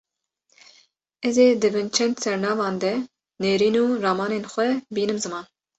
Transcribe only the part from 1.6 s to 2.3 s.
di bin çend